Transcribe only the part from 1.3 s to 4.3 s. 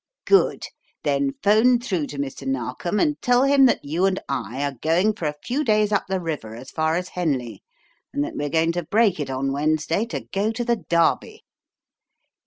'phone through to Mr. Narkom and tell him that you and